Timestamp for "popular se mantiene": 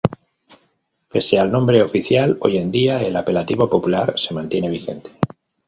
3.69-4.67